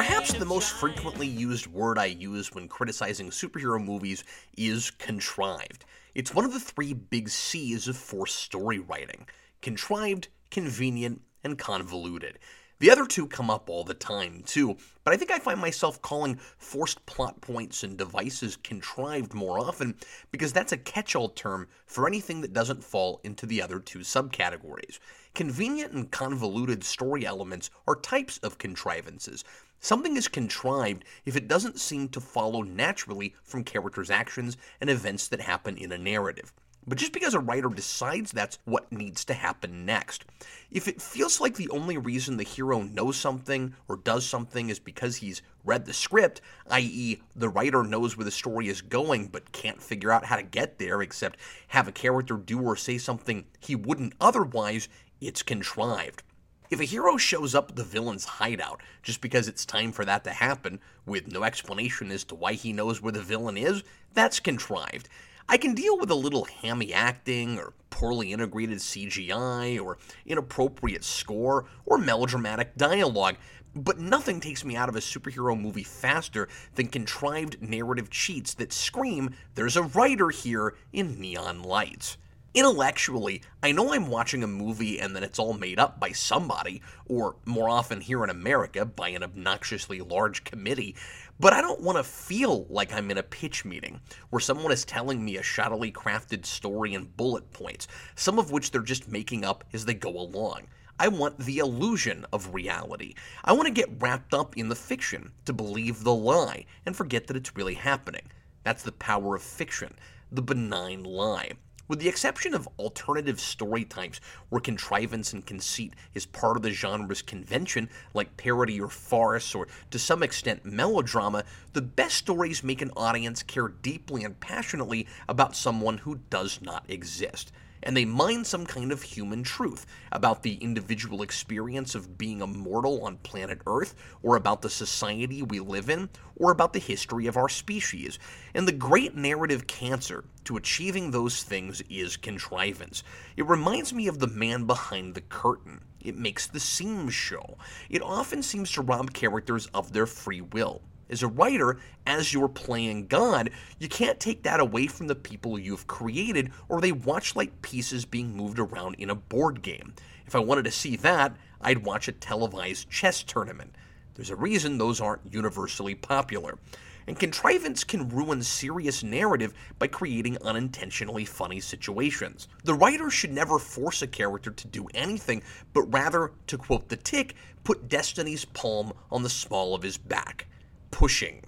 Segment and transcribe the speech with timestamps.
[0.00, 4.24] Perhaps the most frequently used word I use when criticizing superhero movies
[4.56, 5.84] is contrived.
[6.14, 9.26] It's one of the three big C's of forced story writing
[9.60, 12.38] contrived, convenient, and convoluted.
[12.78, 16.00] The other two come up all the time, too, but I think I find myself
[16.00, 19.96] calling forced plot points and devices contrived more often
[20.32, 23.98] because that's a catch all term for anything that doesn't fall into the other two
[23.98, 24.98] subcategories.
[25.34, 29.44] Convenient and convoluted story elements are types of contrivances.
[29.80, 35.26] Something is contrived if it doesn't seem to follow naturally from characters' actions and events
[35.28, 36.52] that happen in a narrative
[36.86, 40.24] but just because a writer decides that's what needs to happen next.
[40.70, 44.78] If it feels like the only reason the hero knows something or does something is
[44.78, 49.52] because he's read the script, i.e., the writer knows where the story is going but
[49.52, 53.44] can't figure out how to get there except have a character do or say something
[53.60, 54.88] he wouldn't otherwise,
[55.20, 56.22] it's contrived.
[56.70, 60.22] If a hero shows up at the villain's hideout just because it's time for that
[60.22, 63.82] to happen, with no explanation as to why he knows where the villain is,
[64.14, 65.08] that's contrived.
[65.48, 71.64] I can deal with a little hammy acting, or poorly integrated CGI, or inappropriate score,
[71.86, 73.34] or melodramatic dialogue,
[73.74, 78.72] but nothing takes me out of a superhero movie faster than contrived narrative cheats that
[78.72, 82.16] scream, there's a writer here in neon lights.
[82.52, 86.82] Intellectually, I know I'm watching a movie and that it's all made up by somebody,
[87.06, 90.96] or more often here in America, by an obnoxiously large committee,
[91.38, 94.84] but I don't want to feel like I'm in a pitch meeting where someone is
[94.84, 99.44] telling me a shoddily crafted story in bullet points, some of which they're just making
[99.44, 100.62] up as they go along.
[100.98, 103.14] I want the illusion of reality.
[103.44, 107.28] I want to get wrapped up in the fiction, to believe the lie, and forget
[107.28, 108.32] that it's really happening.
[108.64, 109.94] That's the power of fiction,
[110.32, 111.52] the benign lie.
[111.90, 116.70] With the exception of alternative story types where contrivance and conceit is part of the
[116.70, 121.42] genre's convention, like parody or farce, or to some extent melodrama,
[121.72, 126.84] the best stories make an audience care deeply and passionately about someone who does not
[126.88, 127.50] exist
[127.82, 132.46] and they mine some kind of human truth about the individual experience of being a
[132.46, 137.26] mortal on planet Earth, or about the society we live in, or about the history
[137.26, 138.18] of our species.
[138.54, 143.02] And the great narrative cancer to achieving those things is contrivance.
[143.36, 145.82] It reminds me of the man behind the curtain.
[146.00, 147.58] It makes the seams show.
[147.88, 152.48] It often seems to rob characters of their free will as a writer, as you're
[152.48, 157.34] playing God, you can't take that away from the people you've created, or they watch
[157.34, 159.94] like pieces being moved around in a board game.
[160.26, 163.74] If I wanted to see that, I'd watch a televised chess tournament.
[164.14, 166.58] There's a reason those aren't universally popular.
[167.06, 172.46] And contrivance can ruin serious narrative by creating unintentionally funny situations.
[172.62, 176.96] The writer should never force a character to do anything, but rather, to quote the
[176.96, 177.34] tick,
[177.64, 180.46] put destiny's palm on the small of his back
[180.90, 181.42] pushing.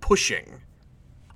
[0.00, 0.60] Pushing.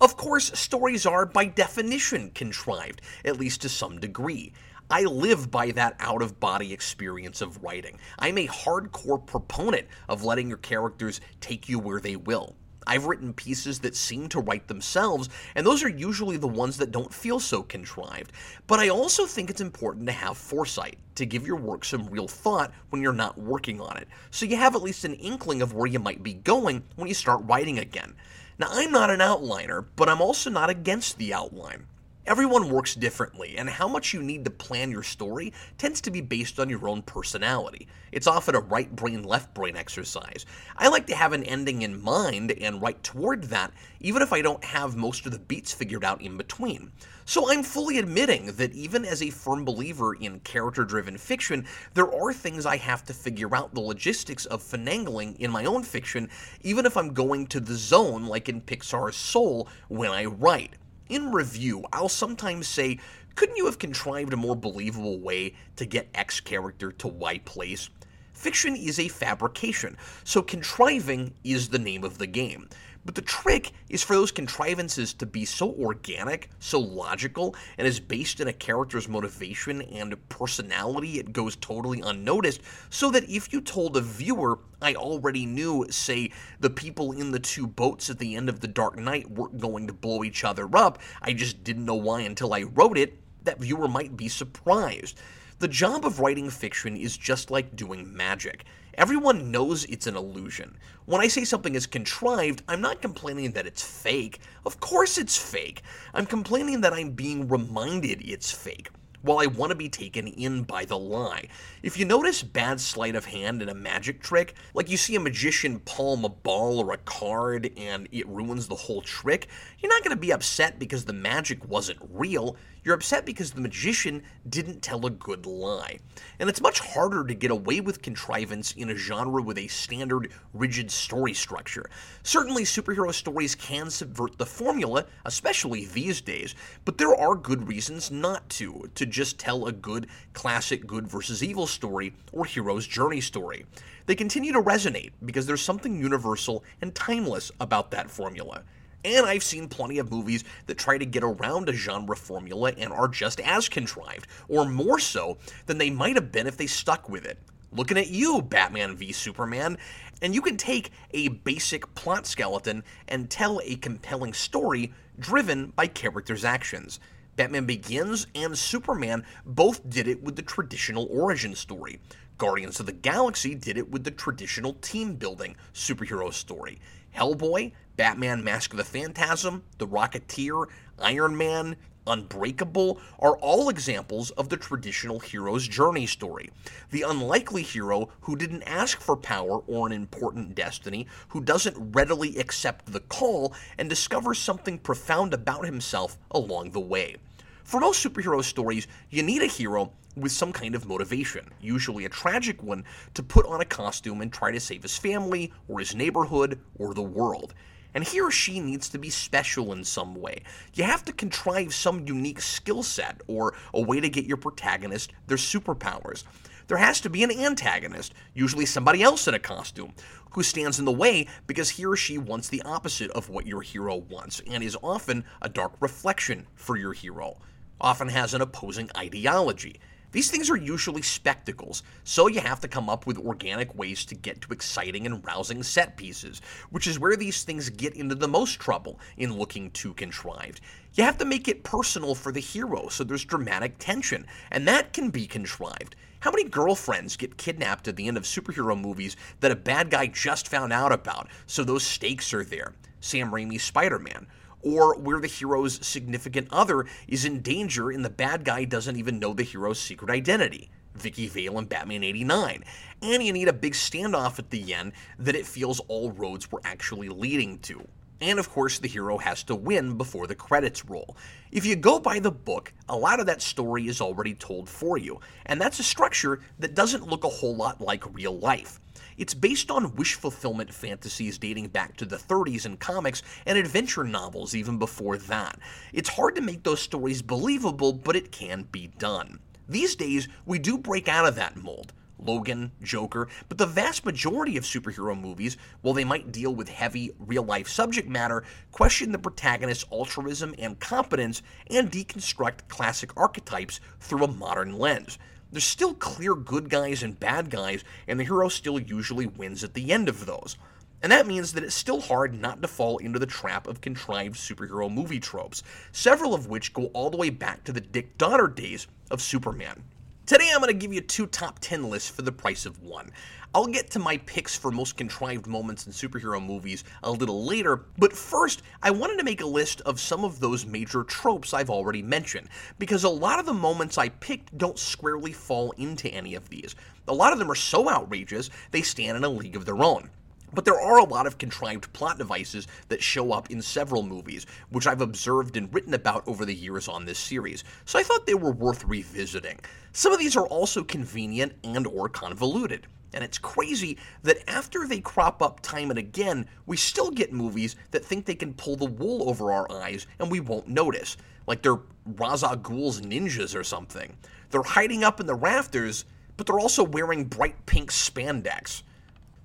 [0.00, 4.52] Of course, stories are, by definition, contrived, at least to some degree.
[4.90, 7.98] I live by that out of body experience of writing.
[8.18, 12.54] I'm a hardcore proponent of letting your characters take you where they will.
[12.86, 16.92] I've written pieces that seem to write themselves, and those are usually the ones that
[16.92, 18.32] don't feel so contrived.
[18.66, 22.28] But I also think it's important to have foresight, to give your work some real
[22.28, 25.74] thought when you're not working on it, so you have at least an inkling of
[25.74, 28.14] where you might be going when you start writing again.
[28.58, 31.86] Now, I'm not an outliner, but I'm also not against the outline.
[32.26, 36.20] Everyone works differently, and how much you need to plan your story tends to be
[36.20, 37.86] based on your own personality.
[38.10, 40.44] It's often a right brain, left brain exercise.
[40.76, 44.42] I like to have an ending in mind and write toward that, even if I
[44.42, 46.90] don't have most of the beats figured out in between.
[47.26, 52.12] So I'm fully admitting that even as a firm believer in character driven fiction, there
[52.12, 56.28] are things I have to figure out the logistics of finagling in my own fiction,
[56.64, 60.72] even if I'm going to the zone like in Pixar's Soul when I write.
[61.08, 62.98] In review, I'll sometimes say,
[63.36, 67.90] couldn't you have contrived a more believable way to get X character to Y place?
[68.32, 72.68] Fiction is a fabrication, so contriving is the name of the game.
[73.06, 78.00] But the trick is for those contrivances to be so organic, so logical, and is
[78.00, 83.60] based in a character's motivation and personality it goes totally unnoticed, so that if you
[83.60, 88.34] told a viewer, I already knew, say, the people in the two boats at the
[88.34, 91.84] end of The Dark Knight weren't going to blow each other up, I just didn't
[91.84, 95.20] know why until I wrote it, that viewer might be surprised.
[95.60, 98.64] The job of writing fiction is just like doing magic.
[98.96, 100.78] Everyone knows it's an illusion.
[101.04, 104.40] When I say something is contrived, I'm not complaining that it's fake.
[104.64, 105.82] Of course it's fake.
[106.14, 108.88] I'm complaining that I'm being reminded it's fake.
[109.26, 111.48] while I want to be taken in by the lie.
[111.82, 115.20] If you notice bad sleight of hand in a magic trick, like you see a
[115.20, 119.48] magician palm a ball or a card and it ruins the whole trick,
[119.86, 122.56] you're not going to be upset because the magic wasn't real.
[122.82, 126.00] You're upset because the magician didn't tell a good lie.
[126.40, 130.32] And it's much harder to get away with contrivance in a genre with a standard,
[130.52, 131.88] rigid story structure.
[132.24, 138.10] Certainly, superhero stories can subvert the formula, especially these days, but there are good reasons
[138.10, 143.20] not to, to just tell a good, classic good versus evil story or hero's journey
[143.20, 143.64] story.
[144.06, 148.64] They continue to resonate because there's something universal and timeless about that formula.
[149.06, 152.92] And I've seen plenty of movies that try to get around a genre formula and
[152.92, 157.08] are just as contrived, or more so, than they might have been if they stuck
[157.08, 157.38] with it.
[157.70, 159.78] Looking at you, Batman v Superman,
[160.22, 165.86] and you can take a basic plot skeleton and tell a compelling story driven by
[165.86, 166.98] characters' actions.
[167.36, 172.00] Batman Begins and Superman both did it with the traditional origin story.
[172.38, 176.80] Guardians of the Galaxy did it with the traditional team building superhero story.
[177.14, 180.66] Hellboy, Batman Mask of the Phantasm, The Rocketeer,
[180.98, 181.76] Iron Man,
[182.06, 186.50] Unbreakable are all examples of the traditional hero's journey story.
[186.90, 192.36] The unlikely hero who didn't ask for power or an important destiny, who doesn't readily
[192.36, 197.16] accept the call and discovers something profound about himself along the way.
[197.64, 202.10] For most superhero stories, you need a hero with some kind of motivation, usually a
[202.10, 202.84] tragic one,
[203.14, 206.94] to put on a costume and try to save his family, or his neighborhood, or
[206.94, 207.54] the world.
[207.96, 210.42] And he or she needs to be special in some way.
[210.74, 215.14] You have to contrive some unique skill set or a way to get your protagonist
[215.28, 216.24] their superpowers.
[216.68, 219.94] There has to be an antagonist, usually somebody else in a costume,
[220.32, 223.62] who stands in the way because he or she wants the opposite of what your
[223.62, 227.38] hero wants and is often a dark reflection for your hero
[227.80, 229.80] often has an opposing ideology.
[230.16, 234.14] These things are usually spectacles, so you have to come up with organic ways to
[234.14, 236.40] get to exciting and rousing set pieces,
[236.70, 240.62] which is where these things get into the most trouble in looking too contrived.
[240.94, 244.94] You have to make it personal for the hero so there's dramatic tension, and that
[244.94, 245.96] can be contrived.
[246.20, 250.06] How many girlfriends get kidnapped at the end of superhero movies that a bad guy
[250.06, 252.72] just found out about, so those stakes are there?
[253.00, 254.26] Sam Raimi's Spider Man
[254.66, 259.20] or where the hero's significant other is in danger and the bad guy doesn't even
[259.20, 260.68] know the hero's secret identity.
[260.94, 262.64] Vicky Vale in Batman 89.
[263.02, 266.62] And you need a big standoff at the end that it feels all roads were
[266.64, 267.86] actually leading to.
[268.20, 271.16] And of course, the hero has to win before the credits roll.
[271.52, 274.96] If you go by the book, a lot of that story is already told for
[274.96, 278.80] you, and that's a structure that doesn't look a whole lot like real life.
[279.16, 284.04] It's based on wish fulfillment fantasies dating back to the 30s in comics and adventure
[284.04, 285.58] novels even before that.
[285.94, 289.38] It's hard to make those stories believable, but it can be done.
[289.68, 291.94] These days, we do break out of that mold.
[292.18, 297.10] Logan, Joker, but the vast majority of superhero movies, while they might deal with heavy,
[297.18, 298.42] real life subject matter,
[298.72, 305.18] question the protagonist's altruism and competence and deconstruct classic archetypes through a modern lens.
[305.50, 309.74] There's still clear good guys and bad guys, and the hero still usually wins at
[309.74, 310.56] the end of those.
[311.02, 314.36] And that means that it's still hard not to fall into the trap of contrived
[314.36, 315.62] superhero movie tropes,
[315.92, 319.84] several of which go all the way back to the Dick Donner days of Superman.
[320.26, 323.12] Today I'm going to give you two top 10 lists for the price of one.
[323.54, 327.84] I'll get to my picks for most contrived moments in superhero movies a little later,
[327.96, 331.70] but first, I wanted to make a list of some of those major tropes I've
[331.70, 332.48] already mentioned,
[332.80, 336.74] because a lot of the moments I picked don't squarely fall into any of these.
[337.06, 340.10] A lot of them are so outrageous, they stand in a league of their own.
[340.56, 344.46] But there are a lot of contrived plot devices that show up in several movies,
[344.70, 348.24] which I've observed and written about over the years on this series, so I thought
[348.24, 349.60] they were worth revisiting.
[349.92, 352.86] Some of these are also convenient and or convoluted.
[353.12, 357.76] And it's crazy that after they crop up time and again, we still get movies
[357.90, 361.18] that think they can pull the wool over our eyes and we won't notice.
[361.46, 361.80] Like they're
[362.16, 364.16] Ra's al Ghul's ninjas or something.
[364.48, 366.06] They're hiding up in the rafters,
[366.38, 368.82] but they're also wearing bright pink spandex.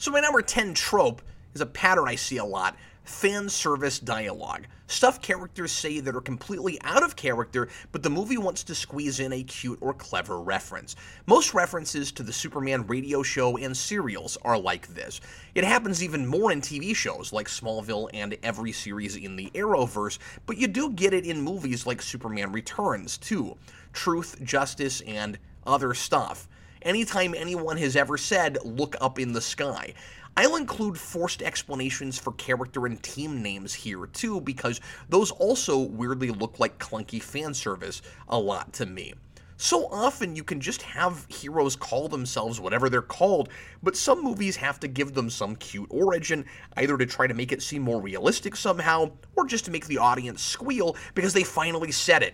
[0.02, 1.22] So, my number 10 trope
[1.54, 4.66] is a pattern I see a lot fan service dialogue.
[4.88, 9.20] Stuff characters say that are completely out of character, but the movie wants to squeeze
[9.20, 10.96] in a cute or clever reference.
[11.28, 15.22] Most references to the Superman radio show and serials are like this.
[15.54, 20.18] It happens even more in TV shows like Smallville and every series in the Arrowverse,
[20.48, 23.56] but you do get it in movies like Superman Returns, too.
[23.94, 26.48] Truth, justice, and other stuff
[26.82, 29.94] anytime anyone has ever said, look up in the sky.
[30.38, 36.30] I'll include forced explanations for character and team names here too, because those also weirdly
[36.30, 39.14] look like clunky fan service a lot to me.
[39.58, 43.50] So often you can just have heroes call themselves whatever they're called,
[43.84, 46.46] but some movies have to give them some cute origin,
[46.78, 50.00] either to try to make it seem more realistic somehow, or just to make the
[50.00, 52.34] audience squeal because they finally said it.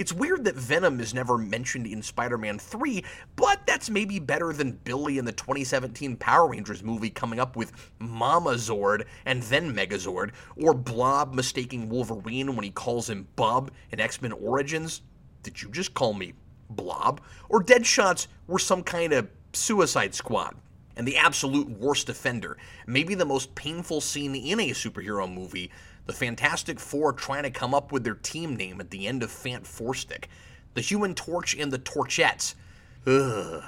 [0.00, 3.04] It's weird that Venom is never mentioned in Spider Man 3,
[3.36, 7.70] but that's maybe better than Billy in the 2017 Power Rangers movie coming up with
[7.98, 14.00] Mama Zord and then Megazord, or Blob mistaking Wolverine when he calls him Bub in
[14.00, 15.02] X Men Origins.
[15.42, 16.32] Did you just call me
[16.70, 17.20] Blob?
[17.50, 20.56] Or Deadshots were some kind of suicide squad
[20.96, 25.70] and the absolute worst offender, maybe the most painful scene in a superhero movie,
[26.10, 29.30] the Fantastic Four trying to come up with their team name at the end of
[29.30, 30.24] Fant4stic,
[30.74, 32.56] the Human Torch and the Torchettes.
[33.06, 33.62] Ugh.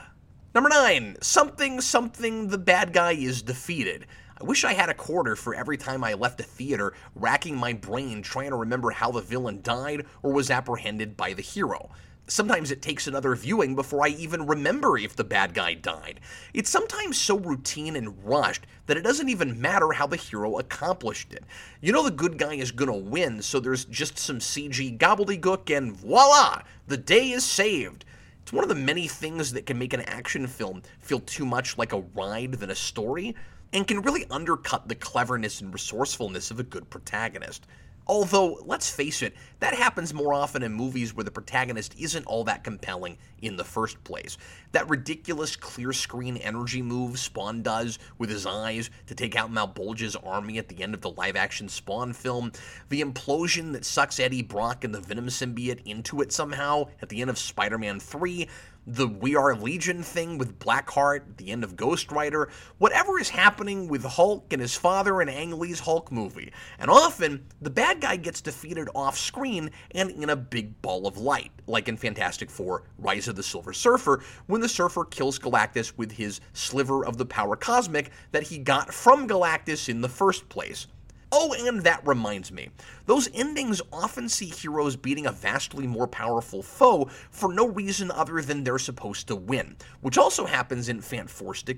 [0.52, 4.06] Number nine, something something the bad guy is defeated.
[4.40, 7.74] I wish I had a quarter for every time I left a theater, racking my
[7.74, 11.90] brain trying to remember how the villain died or was apprehended by the hero.
[12.28, 16.20] Sometimes it takes another viewing before I even remember if the bad guy died.
[16.54, 21.32] It's sometimes so routine and rushed that it doesn't even matter how the hero accomplished
[21.32, 21.44] it.
[21.80, 25.92] You know the good guy is gonna win, so there's just some CG gobbledygook and
[25.92, 26.62] voila!
[26.86, 28.04] The day is saved.
[28.42, 31.76] It's one of the many things that can make an action film feel too much
[31.76, 33.34] like a ride than a story,
[33.72, 37.66] and can really undercut the cleverness and resourcefulness of a good protagonist.
[38.06, 42.44] Although, let's face it, that happens more often in movies where the protagonist isn't all
[42.44, 44.36] that compelling in the first place.
[44.72, 50.16] That ridiculous clear screen energy move Spawn does with his eyes to take out Malbolge's
[50.16, 52.52] army at the end of the live action Spawn film,
[52.88, 57.20] the implosion that sucks Eddie Brock and the Venom symbiote into it somehow at the
[57.20, 58.48] end of Spider Man 3,
[58.86, 62.48] the We Are Legion thing with Blackheart, the end of Ghost Rider,
[62.78, 66.52] whatever is happening with Hulk and his father in Ang Lee's Hulk movie.
[66.78, 71.16] And often, the bad guy gets defeated off screen and in a big ball of
[71.16, 75.96] light, like in Fantastic Four Rise of the Silver Surfer, when the Surfer kills Galactus
[75.96, 80.48] with his sliver of the power cosmic that he got from Galactus in the first
[80.48, 80.88] place.
[81.34, 82.68] Oh, and that reminds me.
[83.06, 88.42] Those endings often see heroes beating a vastly more powerful foe for no reason other
[88.42, 91.30] than they're supposed to win, which also happens in Fant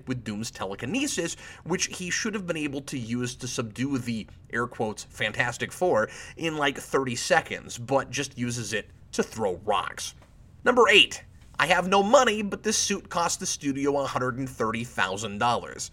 [0.08, 4.66] with Doom's telekinesis, which he should have been able to use to subdue the, air
[4.66, 10.14] quotes, Fantastic Four in like 30 seconds, but just uses it to throw rocks.
[10.64, 11.23] Number 8.
[11.61, 15.90] I have no money, but this suit cost the studio $130,000.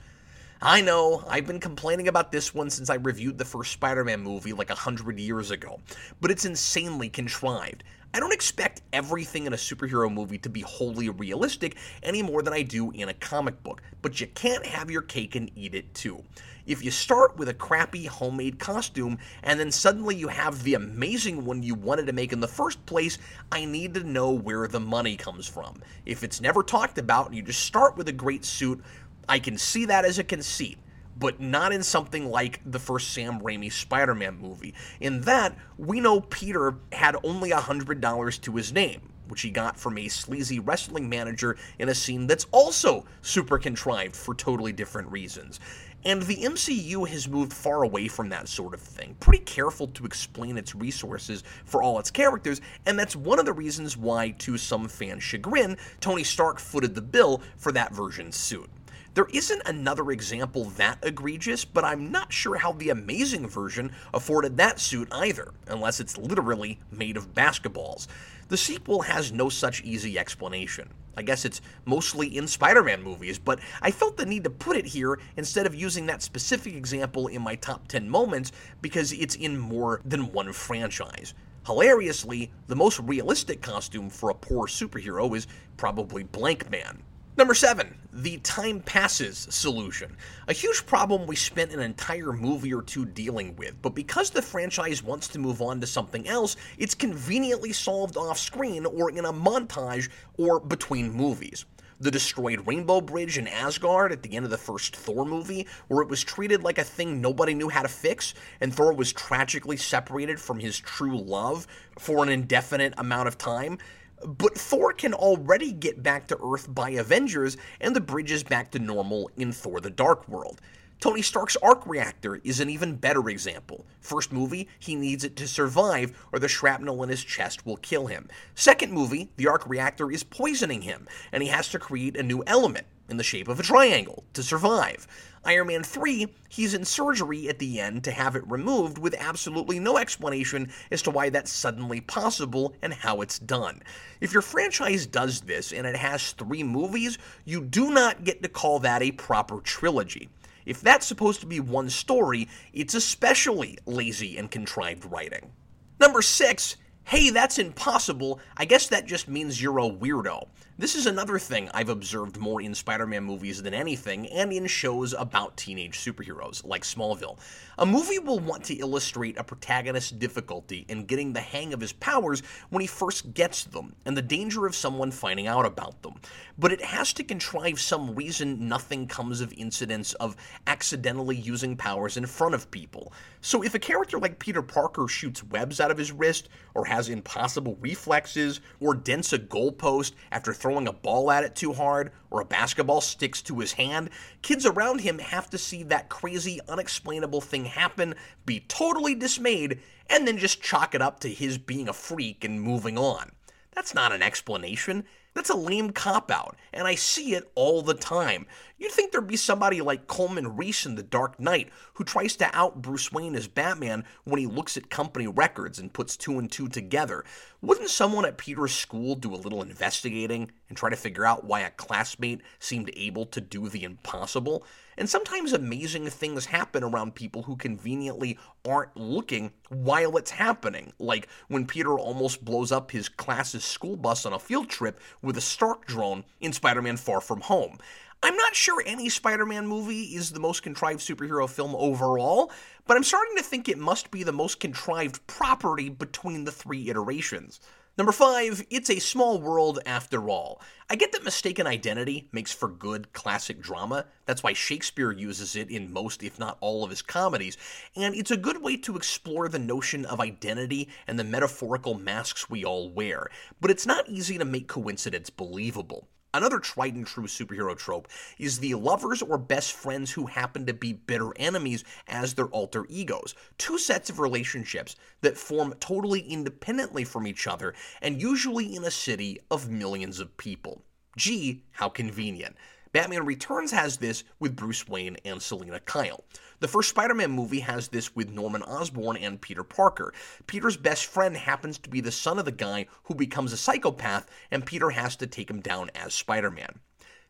[0.64, 4.22] I know, I've been complaining about this one since I reviewed the first Spider Man
[4.22, 5.80] movie like a hundred years ago,
[6.20, 7.84] but it's insanely contrived.
[8.14, 12.54] I don't expect everything in a superhero movie to be wholly realistic any more than
[12.54, 15.92] I do in a comic book, but you can't have your cake and eat it
[15.96, 16.24] too.
[16.68, 21.44] If you start with a crappy homemade costume and then suddenly you have the amazing
[21.44, 23.18] one you wanted to make in the first place,
[23.52, 25.82] I need to know where the money comes from.
[26.06, 28.84] If it's never talked about and you just start with a great suit,
[29.28, 30.78] I can see that as a conceit,
[31.18, 34.74] but not in something like the first Sam Raimi Spider Man movie.
[35.00, 39.98] In that, we know Peter had only $100 to his name, which he got from
[39.98, 45.60] a sleazy wrestling manager in a scene that's also super contrived for totally different reasons.
[46.04, 50.04] And the MCU has moved far away from that sort of thing, pretty careful to
[50.04, 54.58] explain its resources for all its characters, and that's one of the reasons why, to
[54.58, 58.70] some fans' chagrin, Tony Stark footed the bill for that version's suit.
[59.14, 64.56] There isn't another example that egregious, but I'm not sure how the amazing version afforded
[64.56, 68.08] that suit either, unless it's literally made of basketballs.
[68.48, 70.94] The sequel has no such easy explanation.
[71.18, 74.78] I guess it's mostly in Spider Man movies, but I felt the need to put
[74.78, 79.36] it here instead of using that specific example in my top 10 moments because it's
[79.36, 81.34] in more than one franchise.
[81.66, 87.00] Hilariously, the most realistic costume for a poor superhero is probably Blankman.
[87.38, 90.18] Number seven, the time passes solution.
[90.50, 94.42] A huge problem we spent an entire movie or two dealing with, but because the
[94.42, 99.24] franchise wants to move on to something else, it's conveniently solved off screen or in
[99.24, 101.66] a montage or between movies.
[102.02, 106.02] The destroyed Rainbow Bridge in Asgard at the end of the first Thor movie, where
[106.02, 109.78] it was treated like a thing nobody knew how to fix, and Thor was tragically
[109.78, 111.66] separated from his true love
[111.98, 113.78] for an indefinite amount of time.
[114.26, 118.72] But Thor can already get back to Earth by Avengers, and the bridge is back
[118.72, 120.62] to normal in Thor the Dark World.
[121.00, 123.88] Tony Stark's arc reactor is an even better example.
[124.00, 128.06] First movie, he needs it to survive, or the shrapnel in his chest will kill
[128.06, 128.28] him.
[128.54, 132.44] Second movie, the arc reactor is poisoning him, and he has to create a new
[132.46, 132.86] element.
[133.12, 135.06] in the shape of a triangle to survive.
[135.44, 139.80] Iron Man 3, he's in surgery at the end to have it removed with absolutely
[139.80, 143.82] no explanation as to why that's suddenly possible and how it's done.
[144.20, 148.50] If your franchise does this and it has three movies, you do not get to
[148.50, 150.30] call that a proper trilogy.
[150.68, 155.52] If that's supposed to be one story, it's especially lazy and contrived writing.
[156.00, 158.40] Number 6, hey, that's impossible.
[158.58, 160.48] I guess that just means you're a weirdo.
[160.82, 164.66] This is another thing I've observed more in Spider Man movies than anything, and in
[164.66, 167.38] shows about teenage superheroes, like Smallville.
[167.78, 171.94] A movie will want to illustrate a protagonist's difficulty in getting the hang of his
[171.94, 176.16] powers when he first gets them, and the danger of someone finding out about them.
[176.58, 180.36] But it has to contrive some reason nothing comes of incidents of
[180.66, 183.14] accidentally using powers in front of people.
[183.42, 187.10] So if a character like Peter Parker shoots webs out of his wrist, or has
[187.10, 192.14] impossible reflexes, or dents a goalpost after throwing throwing a ball at it too hard
[192.30, 194.10] or a basketball sticks to his hand,
[194.42, 200.26] kids around him have to see that crazy, unexplainable thing happen, be totally dismayed, and
[200.26, 203.34] then just chalk it up to his being a freak and moving on.
[203.76, 205.04] That's not an explanation.
[205.34, 208.46] That's a lame cop out, and I see it all the time.
[208.78, 212.50] You'd think there'd be somebody like Coleman Reese in The Dark Knight who tries to
[212.54, 216.52] out Bruce Wayne as Batman when he looks at company records and puts two and
[216.52, 217.24] two together.
[217.62, 221.62] Wouldn't someone at Peter's school do a little investigating and try to figure out why
[221.62, 224.66] a classmate seemed able to do the impossible?
[225.02, 231.28] And sometimes amazing things happen around people who conveniently aren't looking while it's happening, like
[231.48, 235.42] when Peter almost blows up his class's school bus on a field trip with a
[235.42, 237.80] Stark drone in Spider Man Far From Home.
[238.22, 242.52] I'm not sure any Spider Man movie is the most contrived superhero film overall,
[242.86, 246.92] but I'm starting to think it must be the most contrived property between the three
[246.92, 247.60] iterations.
[248.02, 250.60] Number five, it's a small world after all.
[250.90, 254.08] I get that mistaken identity makes for good classic drama.
[254.26, 257.60] That's why Shakespeare uses it in most, if not all, of his comedies.
[257.96, 262.50] And it's a good way to explore the notion of identity and the metaphorical masks
[262.50, 263.30] we all wear.
[263.62, 266.08] But it's not easy to make coincidence believable.
[266.34, 268.08] Another tried and true superhero trope
[268.40, 272.86] is the lovers or best friends who happen to be bitter enemies as their alter
[272.88, 273.36] egos.
[273.58, 278.92] Two sets of relationships that form totally independently from each other and usually in a
[278.92, 280.84] city of millions of people.
[281.18, 282.56] Gee, how convenient.
[282.94, 286.26] Batman Returns has this with Bruce Wayne and Selina Kyle.
[286.60, 290.14] The first Spider Man movie has this with Norman Osborn and Peter Parker.
[290.46, 294.30] Peter's best friend happens to be the son of the guy who becomes a psychopath,
[294.52, 296.80] and Peter has to take him down as Spider Man.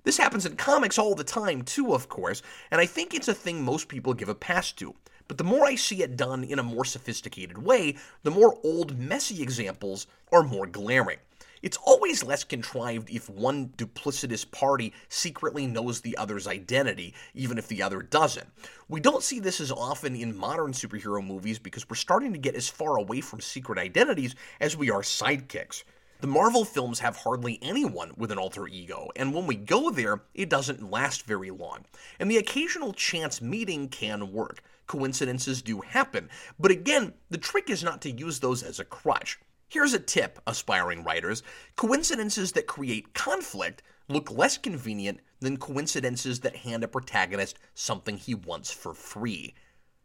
[0.03, 3.33] This happens in comics all the time, too, of course, and I think it's a
[3.35, 4.95] thing most people give a pass to.
[5.27, 8.97] But the more I see it done in a more sophisticated way, the more old,
[8.97, 11.19] messy examples are more glaring.
[11.61, 17.67] It's always less contrived if one duplicitous party secretly knows the other's identity, even if
[17.67, 18.47] the other doesn't.
[18.89, 22.55] We don't see this as often in modern superhero movies because we're starting to get
[22.55, 25.83] as far away from secret identities as we are sidekicks.
[26.21, 30.21] The Marvel films have hardly anyone with an alter ego, and when we go there,
[30.33, 31.85] it doesn't last very long.
[32.19, 34.61] And the occasional chance meeting can work.
[34.87, 39.39] Coincidences do happen, but again, the trick is not to use those as a crutch.
[39.71, 41.43] Here's a tip, aspiring writers
[41.77, 48.35] coincidences that create conflict look less convenient than coincidences that hand a protagonist something he
[48.35, 49.53] wants for free.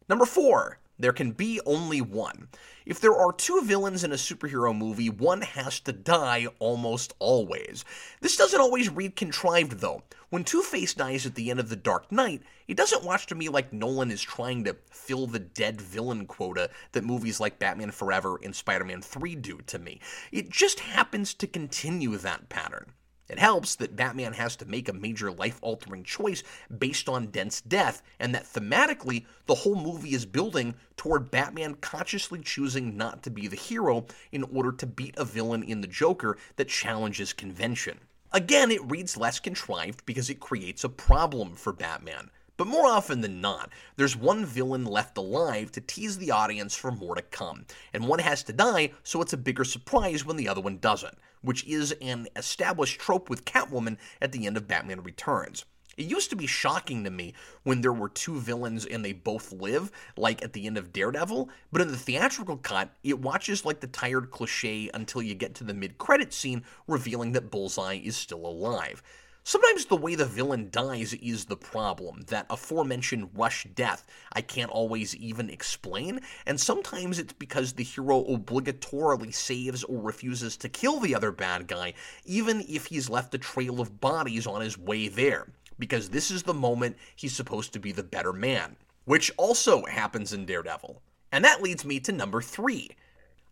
[0.08, 2.48] Number four, there can be only one.
[2.84, 7.84] If there are two villains in a superhero movie, one has to die almost always.
[8.20, 10.02] This doesn't always read contrived, though.
[10.30, 13.34] When Two Face dies at the end of The Dark Knight, it doesn't watch to
[13.34, 17.90] me like Nolan is trying to fill the dead villain quota that movies like Batman
[17.90, 20.00] Forever and Spider Man 3 do to me.
[20.32, 22.92] It just happens to continue that pattern.
[23.28, 26.44] It helps that Batman has to make a major life altering choice
[26.78, 32.40] based on Dent's death, and that thematically, the whole movie is building toward Batman consciously
[32.40, 36.38] choosing not to be the hero in order to beat a villain in the Joker
[36.54, 37.98] that challenges convention.
[38.32, 42.30] Again, it reads less contrived because it creates a problem for Batman.
[42.56, 46.90] But more often than not, there's one villain left alive to tease the audience for
[46.90, 50.48] more to come, and one has to die so it's a bigger surprise when the
[50.48, 55.02] other one doesn't, which is an established trope with Catwoman at the end of Batman
[55.02, 55.64] Returns.
[55.96, 59.50] It used to be shocking to me when there were two villains and they both
[59.52, 63.80] live, like at the end of Daredevil, but in the theatrical cut, it watches like
[63.80, 68.16] the tired cliche until you get to the mid credit scene revealing that Bullseye is
[68.16, 69.02] still alive.
[69.48, 74.72] Sometimes the way the villain dies is the problem, that aforementioned rush death I can't
[74.72, 80.98] always even explain, and sometimes it's because the hero obligatorily saves or refuses to kill
[80.98, 85.06] the other bad guy, even if he's left a trail of bodies on his way
[85.06, 85.46] there,
[85.78, 90.32] because this is the moment he's supposed to be the better man, which also happens
[90.32, 91.00] in Daredevil.
[91.30, 92.90] And that leads me to number three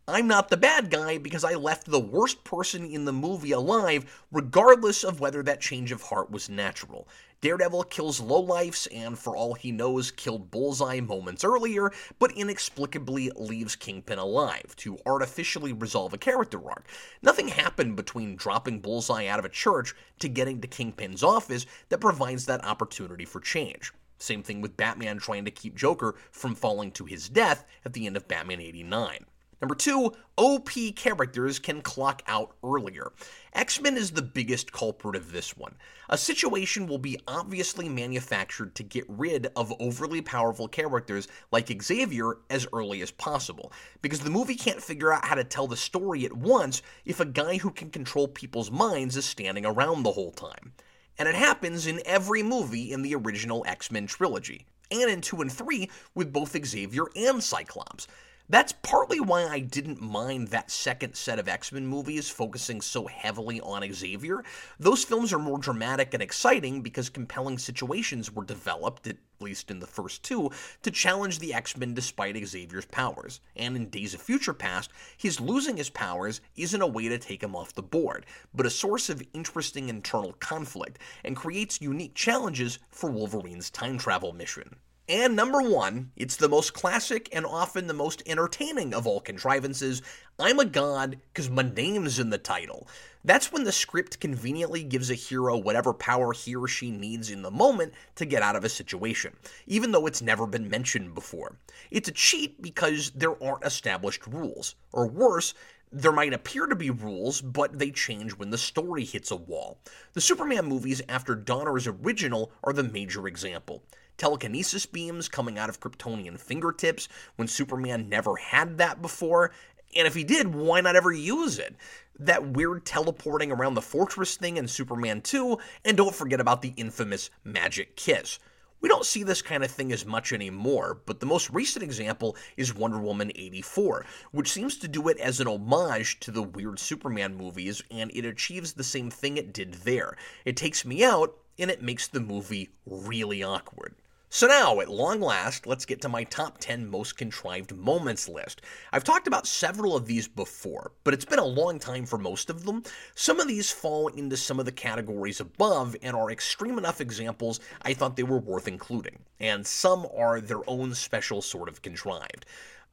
[0.06, 4.22] I'm not the bad guy because I left the worst person in the movie alive,
[4.30, 7.08] regardless of whether that change of heart was natural.
[7.40, 13.76] Daredevil kills lowlifes and, for all he knows, killed Bullseye moments earlier, but inexplicably leaves
[13.76, 16.86] Kingpin alive to artificially resolve a character arc.
[17.22, 22.02] Nothing happened between dropping Bullseye out of a church to getting to Kingpin's office that
[22.02, 23.90] provides that opportunity for change.
[24.18, 28.06] Same thing with Batman trying to keep Joker from falling to his death at the
[28.06, 29.24] end of Batman 89.
[29.64, 33.12] Number two, OP characters can clock out earlier.
[33.54, 35.74] X Men is the biggest culprit of this one.
[36.10, 42.40] A situation will be obviously manufactured to get rid of overly powerful characters like Xavier
[42.50, 43.72] as early as possible,
[44.02, 47.24] because the movie can't figure out how to tell the story at once if a
[47.24, 50.74] guy who can control people's minds is standing around the whole time.
[51.16, 55.40] And it happens in every movie in the original X Men trilogy, and in 2
[55.40, 58.06] and 3 with both Xavier and Cyclops.
[58.46, 63.06] That's partly why I didn't mind that second set of X Men movies focusing so
[63.06, 64.44] heavily on Xavier.
[64.78, 69.80] Those films are more dramatic and exciting because compelling situations were developed, at least in
[69.80, 70.50] the first two,
[70.82, 73.40] to challenge the X Men despite Xavier's powers.
[73.56, 77.42] And in Days of Future Past, his losing his powers isn't a way to take
[77.42, 82.78] him off the board, but a source of interesting internal conflict and creates unique challenges
[82.90, 84.76] for Wolverine's time travel mission.
[85.08, 90.00] And number one, it's the most classic and often the most entertaining of all contrivances.
[90.38, 92.88] I'm a god because my name's in the title.
[93.22, 97.42] That's when the script conveniently gives a hero whatever power he or she needs in
[97.42, 99.36] the moment to get out of a situation,
[99.66, 101.58] even though it's never been mentioned before.
[101.90, 104.74] It's a cheat because there aren't established rules.
[104.90, 105.52] Or worse,
[105.92, 109.78] there might appear to be rules, but they change when the story hits a wall.
[110.14, 113.82] The Superman movies after Donner's original are the major example
[114.16, 119.50] telekinesis beams coming out of Kryptonian fingertips when Superman never had that before.
[119.96, 121.76] And if he did, why not ever use it?
[122.18, 126.74] That weird teleporting around the fortress thing in Superman 2, and don't forget about the
[126.76, 128.38] infamous magic kiss.
[128.84, 132.36] We don't see this kind of thing as much anymore, but the most recent example
[132.58, 136.78] is Wonder Woman 84, which seems to do it as an homage to the weird
[136.78, 140.18] Superman movies, and it achieves the same thing it did there.
[140.44, 143.94] It takes me out, and it makes the movie really awkward.
[144.34, 148.62] So now, at long last, let's get to my top 10 most contrived moments list.
[148.92, 152.50] I've talked about several of these before, but it's been a long time for most
[152.50, 152.82] of them.
[153.14, 157.60] Some of these fall into some of the categories above and are extreme enough examples
[157.82, 162.44] I thought they were worth including, and some are their own special sort of contrived.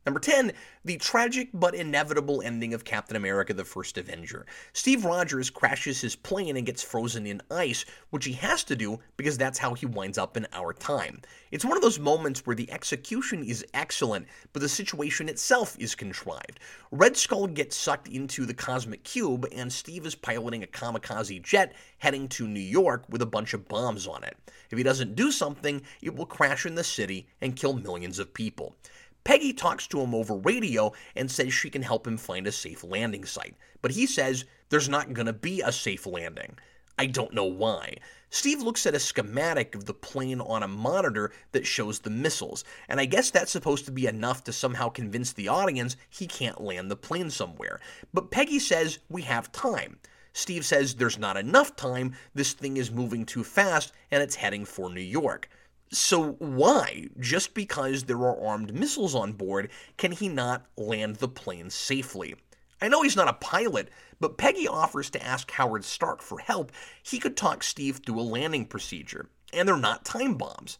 [0.04, 4.48] Number 10, the tragic but inevitable ending of Captain America the First Avenger.
[4.74, 9.00] Steve Rogers crashes his plane and gets frozen in ice, which he has to do
[9.16, 11.22] because that's how he winds up in our time.
[11.52, 15.94] It's one of those moments where the execution is excellent, but the situation itself is
[15.94, 16.60] contrived.
[16.90, 21.74] Red Skull gets sucked into the cosmic cube, and Steve is piloting a kamikaze jet
[22.00, 24.36] heading to New York with a bunch of bombs on it.
[24.72, 28.34] If he doesn't do something, it will crash in the city and kill millions of
[28.34, 28.76] people.
[29.24, 32.84] Peggy talks to him over radio and says she can help him find a safe
[32.84, 36.58] landing site, but he says there's not going to be a safe landing.
[36.98, 37.96] I don't know why.
[38.30, 42.64] Steve looks at a schematic of the plane on a monitor that shows the missiles,
[42.88, 46.62] and I guess that's supposed to be enough to somehow convince the audience he can't
[46.62, 47.80] land the plane somewhere.
[48.14, 50.00] But Peggy says we have time.
[50.34, 54.64] Steve says there's not enough time, this thing is moving too fast, and it's heading
[54.64, 55.50] for New York.
[55.94, 61.28] So why, just because there are armed missiles on board, can he not land the
[61.28, 62.36] plane safely?
[62.82, 66.72] I know he's not a pilot, but Peggy offers to ask Howard Stark for help.
[67.04, 70.80] He could talk Steve through a landing procedure, and they're not time bombs.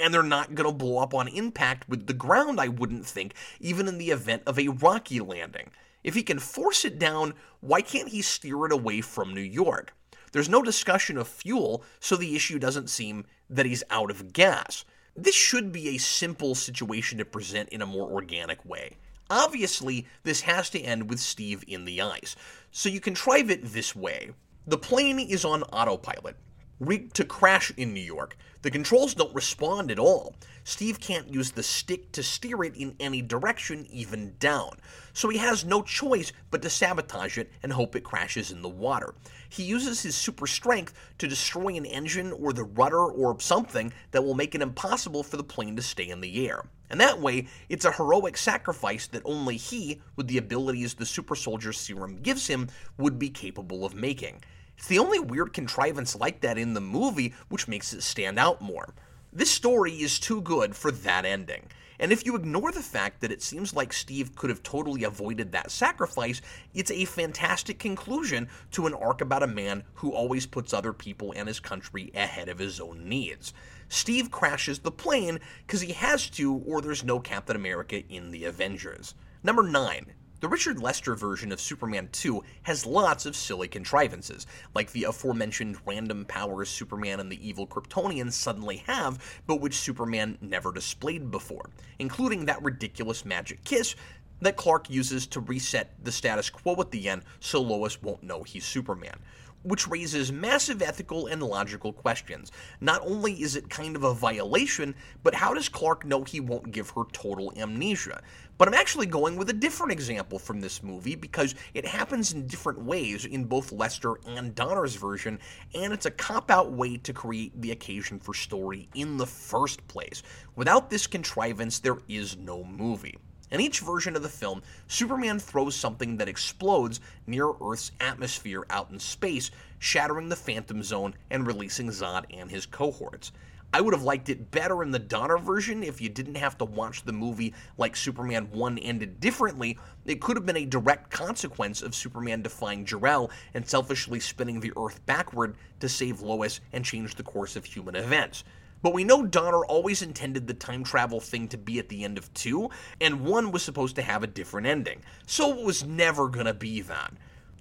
[0.00, 3.34] And they're not going to blow up on impact with the ground, I wouldn't think,
[3.60, 5.70] even in the event of a rocky landing.
[6.04, 9.92] If he can force it down, why can't he steer it away from New York?
[10.32, 14.84] There's no discussion of fuel, so the issue doesn't seem that he's out of gas.
[15.14, 18.96] This should be a simple situation to present in a more organic way.
[19.30, 22.36] Obviously, this has to end with Steve in the ice,
[22.70, 24.30] so you contrive it this way.
[24.66, 26.36] The plane is on autopilot.
[26.80, 28.36] Rigged to crash in New York.
[28.62, 30.36] The controls don't respond at all.
[30.64, 34.76] Steve can't use the stick to steer it in any direction, even down.
[35.12, 38.68] So he has no choice but to sabotage it and hope it crashes in the
[38.68, 39.14] water.
[39.48, 44.22] He uses his super strength to destroy an engine or the rudder or something that
[44.22, 46.64] will make it impossible for the plane to stay in the air.
[46.88, 51.34] And that way, it's a heroic sacrifice that only he, with the abilities the super
[51.34, 54.42] soldier serum gives him, would be capable of making.
[54.76, 58.60] It's the only weird contrivance like that in the movie, which makes it stand out
[58.60, 58.94] more.
[59.32, 61.68] This story is too good for that ending.
[61.98, 65.52] And if you ignore the fact that it seems like Steve could have totally avoided
[65.52, 66.42] that sacrifice,
[66.74, 71.32] it's a fantastic conclusion to an arc about a man who always puts other people
[71.36, 73.54] and his country ahead of his own needs.
[73.88, 78.46] Steve crashes the plane because he has to, or there's no Captain America in the
[78.46, 79.14] Avengers.
[79.44, 80.12] Number 9.
[80.42, 85.76] The Richard Lester version of Superman 2 has lots of silly contrivances, like the aforementioned
[85.86, 91.70] random powers Superman and the evil Kryptonians suddenly have, but which Superman never displayed before,
[92.00, 93.94] including that ridiculous magic kiss
[94.40, 98.42] that Clark uses to reset the status quo at the end so Lois won't know
[98.42, 99.20] he's Superman
[99.62, 102.52] which raises massive ethical and logical questions.
[102.80, 106.72] Not only is it kind of a violation, but how does Clark know he won't
[106.72, 108.22] give her total amnesia?
[108.58, 112.46] But I'm actually going with a different example from this movie because it happens in
[112.46, 115.38] different ways in both Lester and Donner's version,
[115.74, 119.86] and it's a cop out way to create the occasion for story in the first
[119.88, 120.22] place.
[120.54, 123.16] Without this contrivance, there is no movie.
[123.52, 128.90] In each version of the film, Superman throws something that explodes near Earth's atmosphere out
[128.90, 133.30] in space, shattering the Phantom Zone and releasing Zod and his cohorts.
[133.74, 136.64] I would have liked it better in the Donner version if you didn't have to
[136.64, 139.78] watch the movie like Superman 1 ended differently.
[140.06, 144.72] It could have been a direct consequence of Superman defying Jor-El and selfishly spinning the
[144.78, 148.44] Earth backward to save Lois and change the course of human events.
[148.82, 152.18] But we know Donner always intended the time travel thing to be at the end
[152.18, 152.68] of 2,
[153.00, 155.02] and 1 was supposed to have a different ending.
[155.26, 157.12] So it was never gonna be that.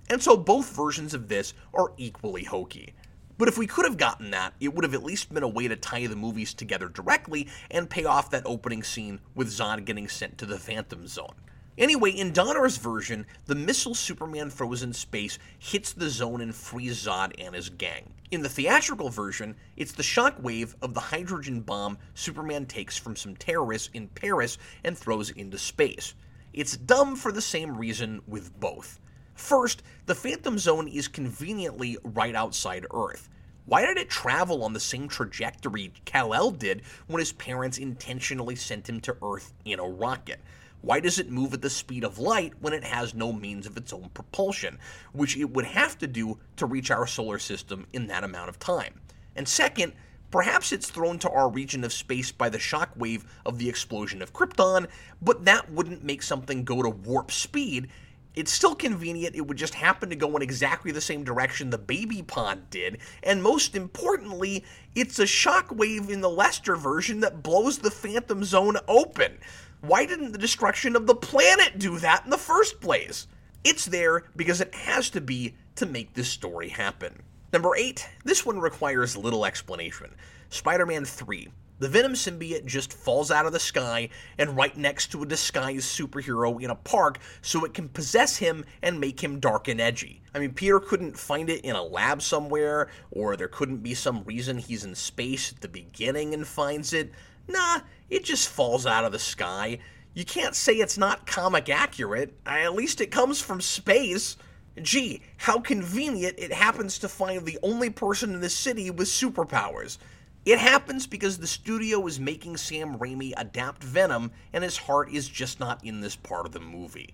[0.09, 2.93] And so both versions of this are equally hokey.
[3.37, 5.67] But if we could have gotten that, it would have at least been a way
[5.67, 10.07] to tie the movies together directly and pay off that opening scene with Zod getting
[10.07, 11.33] sent to the Phantom Zone.
[11.77, 17.03] Anyway, in Donner's version, the missile Superman throws in space hits the zone and frees
[17.03, 18.13] Zod and his gang.
[18.31, 23.35] In the theatrical version, it's the shockwave of the hydrogen bomb Superman takes from some
[23.35, 26.15] terrorists in Paris and throws into space.
[26.53, 29.01] It's dumb for the same reason with both.
[29.33, 33.27] First, the Phantom Zone is conveniently right outside Earth.
[33.65, 38.87] Why did it travel on the same trajectory Kal-El did when his parents intentionally sent
[38.87, 40.39] him to Earth in a rocket?
[40.81, 43.77] Why does it move at the speed of light when it has no means of
[43.77, 44.79] its own propulsion,
[45.13, 48.57] which it would have to do to reach our solar system in that amount of
[48.57, 48.99] time?
[49.35, 49.93] And second,
[50.31, 54.21] perhaps it's thrown to our region of space by the shock wave of the explosion
[54.21, 54.87] of Krypton,
[55.21, 57.89] but that wouldn't make something go to warp speed.
[58.33, 61.77] It's still convenient, it would just happen to go in exactly the same direction the
[61.77, 64.63] baby pod did, and most importantly,
[64.95, 69.37] it's a shock wave in the Lester version that blows the Phantom Zone open.
[69.81, 73.27] Why didn't the destruction of the planet do that in the first place?
[73.63, 77.23] It's there because it has to be to make this story happen.
[77.51, 80.13] Number 8, this one requires little explanation.
[80.49, 81.49] Spider Man 3.
[81.79, 85.87] The Venom symbiote just falls out of the sky and right next to a disguised
[85.87, 90.21] superhero in a park so it can possess him and make him dark and edgy.
[90.35, 94.23] I mean, Peter couldn't find it in a lab somewhere, or there couldn't be some
[94.25, 97.11] reason he's in space at the beginning and finds it.
[97.47, 99.79] Nah, it just falls out of the sky.
[100.13, 102.33] You can't say it's not comic accurate.
[102.45, 104.37] At least it comes from space.
[104.81, 109.97] Gee, how convenient it happens to find the only person in the city with superpowers.
[110.43, 115.27] It happens because the studio is making Sam Raimi adapt Venom, and his heart is
[115.27, 117.13] just not in this part of the movie.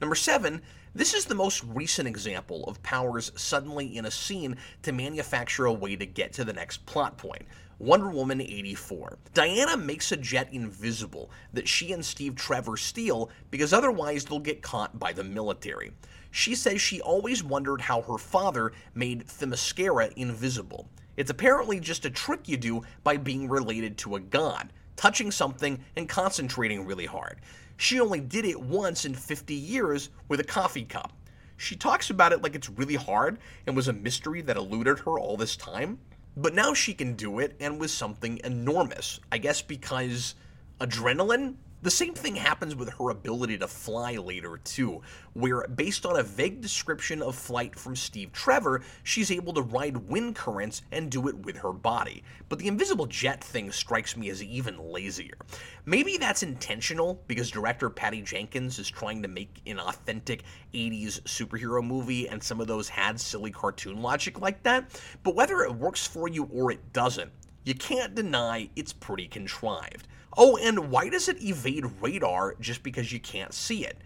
[0.00, 0.60] Number seven,
[0.94, 5.72] this is the most recent example of Powers suddenly in a scene to manufacture a
[5.72, 7.46] way to get to the next plot point.
[7.80, 9.16] Wonder Woman 84.
[9.32, 14.60] Diana makes a jet invisible that she and Steve Trevor steal because otherwise they'll get
[14.60, 15.90] caught by the military.
[16.30, 20.90] She says she always wondered how her father made Themyscira invisible.
[21.16, 25.82] It's apparently just a trick you do by being related to a god, touching something
[25.96, 27.40] and concentrating really hard.
[27.78, 31.14] She only did it once in 50 years with a coffee cup.
[31.56, 35.18] She talks about it like it's really hard and was a mystery that eluded her
[35.18, 35.98] all this time.
[36.36, 39.20] But now she can do it and with something enormous.
[39.30, 40.34] I guess because
[40.80, 41.56] adrenaline?
[41.82, 45.00] The same thing happens with her ability to fly later, too,
[45.32, 49.96] where, based on a vague description of flight from Steve Trevor, she's able to ride
[49.96, 52.22] wind currents and do it with her body.
[52.50, 55.38] But the invisible jet thing strikes me as even lazier.
[55.86, 60.42] Maybe that's intentional because director Patty Jenkins is trying to make an authentic
[60.74, 65.00] 80s superhero movie, and some of those had silly cartoon logic like that.
[65.22, 67.32] But whether it works for you or it doesn't,
[67.64, 70.06] you can't deny it's pretty contrived.
[70.42, 73.98] Oh, and why does it evade radar just because you can't see it?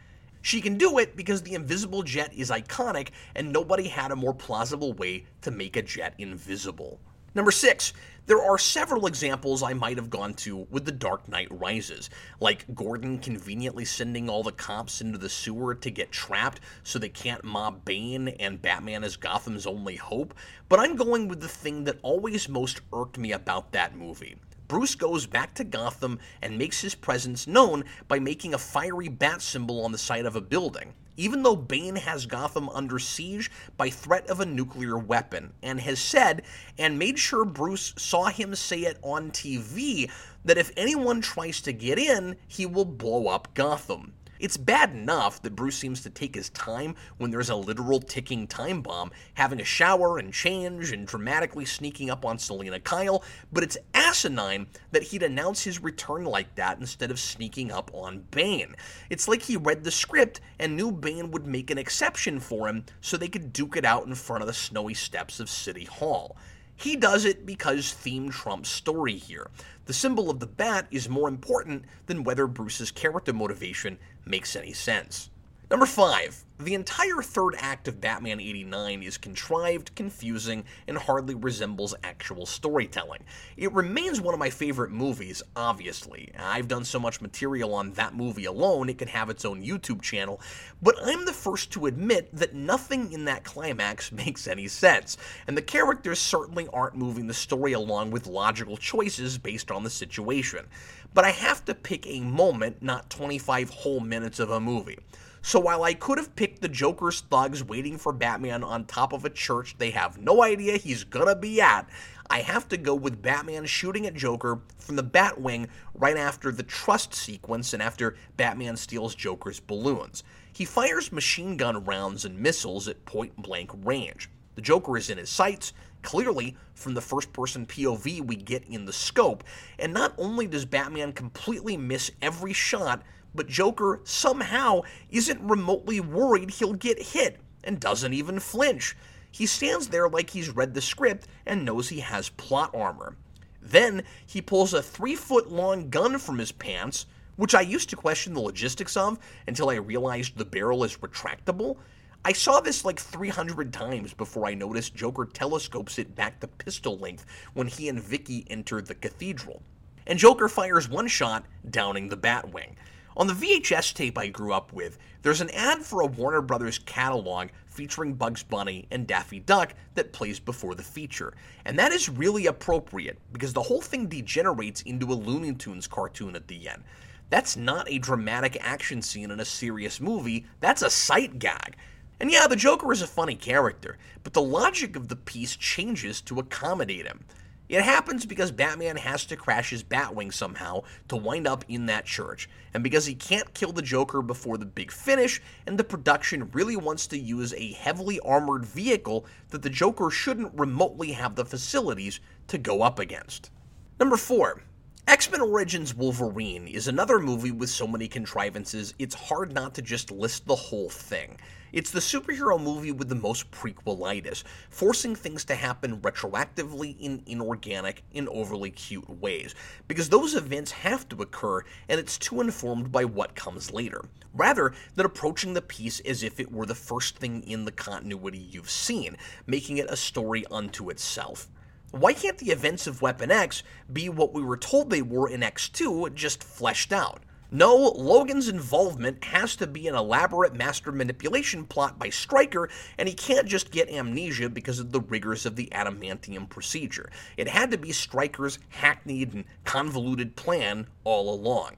[0.42, 4.34] She can do it because the invisible jet is iconic and nobody had a more
[4.34, 6.98] plausible way to make a jet invisible.
[7.36, 7.92] Number six,
[8.26, 12.74] there are several examples I might have gone to with The Dark Knight Rises, like
[12.74, 17.44] Gordon conveniently sending all the cops into the sewer to get trapped so they can't
[17.44, 20.34] mob Bane and Batman as Gotham's only hope.
[20.68, 24.34] But I'm going with the thing that always most irked me about that movie
[24.66, 29.42] Bruce goes back to Gotham and makes his presence known by making a fiery bat
[29.42, 30.94] symbol on the side of a building.
[31.16, 36.00] Even though Bane has Gotham under siege by threat of a nuclear weapon, and has
[36.00, 36.42] said,
[36.76, 40.10] and made sure Bruce saw him say it on TV,
[40.44, 44.14] that if anyone tries to get in, he will blow up Gotham.
[44.40, 48.46] It's bad enough that Bruce seems to take his time when there's a literal ticking
[48.46, 53.62] time bomb, having a shower and change and dramatically sneaking up on Selina Kyle, but
[53.62, 58.74] it's asinine that he'd announce his return like that instead of sneaking up on Bane.
[59.08, 62.84] It's like he read the script and knew Bane would make an exception for him
[63.00, 66.36] so they could duke it out in front of the snowy steps of City Hall.
[66.76, 69.48] He does it because theme trumps story here.
[69.86, 74.72] The symbol of the bat is more important than whether Bruce's character motivation makes any
[74.72, 75.30] sense.
[75.70, 76.43] Number 5.
[76.60, 83.24] The entire third act of Batman 89 is contrived, confusing, and hardly resembles actual storytelling.
[83.56, 86.30] It remains one of my favorite movies, obviously.
[86.38, 90.00] I've done so much material on that movie alone, it could have its own YouTube
[90.00, 90.40] channel,
[90.80, 95.16] but I'm the first to admit that nothing in that climax makes any sense,
[95.48, 99.90] and the characters certainly aren't moving the story along with logical choices based on the
[99.90, 100.66] situation.
[101.14, 104.98] But I have to pick a moment, not 25 whole minutes of a movie.
[105.46, 109.26] So while I could have picked the Joker's thugs waiting for Batman on top of
[109.26, 111.86] a church they have no idea he's gonna be at,
[112.30, 116.62] I have to go with Batman shooting at Joker from the Batwing right after the
[116.62, 120.24] trust sequence and after Batman steals Joker's balloons.
[120.50, 124.30] He fires machine gun rounds and missiles at point blank range.
[124.54, 128.86] The Joker is in his sights, clearly from the first person POV we get in
[128.86, 129.44] the scope,
[129.78, 133.02] and not only does Batman completely miss every shot,
[133.34, 138.96] but Joker somehow isn't remotely worried he'll get hit and doesn't even flinch.
[139.30, 143.16] He stands there like he's read the script and knows he has plot armor.
[143.60, 147.96] Then he pulls a three foot long gun from his pants, which I used to
[147.96, 149.18] question the logistics of
[149.48, 151.78] until I realized the barrel is retractable.
[152.26, 156.96] I saw this like 300 times before I noticed Joker telescopes it back to pistol
[156.98, 159.62] length when he and Vicky enter the cathedral.
[160.06, 162.76] And Joker fires one shot, downing the Batwing.
[163.16, 166.78] On the VHS tape I grew up with, there's an ad for a Warner Brothers
[166.78, 171.32] catalog featuring Bugs Bunny and Daffy Duck that plays before the feature.
[171.64, 176.34] And that is really appropriate because the whole thing degenerates into a Looney Tunes cartoon
[176.34, 176.82] at the end.
[177.30, 181.76] That's not a dramatic action scene in a serious movie, that's a sight gag.
[182.18, 186.20] And yeah, the Joker is a funny character, but the logic of the piece changes
[186.22, 187.24] to accommodate him.
[187.68, 192.04] It happens because Batman has to crash his Batwing somehow to wind up in that
[192.04, 196.50] church, and because he can't kill the Joker before the big finish, and the production
[196.52, 201.44] really wants to use a heavily armored vehicle that the Joker shouldn't remotely have the
[201.46, 203.50] facilities to go up against.
[203.98, 204.60] Number 4.
[205.06, 209.82] X Men Origins Wolverine is another movie with so many contrivances, it's hard not to
[209.82, 211.38] just list the whole thing.
[211.74, 218.04] It's the superhero movie with the most prequelitis, forcing things to happen retroactively in inorganic
[218.14, 219.56] and overly cute ways,
[219.88, 224.72] because those events have to occur and it's too informed by what comes later, rather
[224.94, 228.70] than approaching the piece as if it were the first thing in the continuity you've
[228.70, 229.16] seen,
[229.48, 231.48] making it a story unto itself.
[231.90, 235.40] Why can't the events of Weapon X be what we were told they were in
[235.40, 237.24] X2, just fleshed out?
[237.54, 243.14] No, Logan's involvement has to be an elaborate master manipulation plot by Stryker, and he
[243.14, 247.08] can't just get amnesia because of the rigors of the adamantium procedure.
[247.36, 251.76] It had to be Stryker's hackneyed and convoluted plan all along.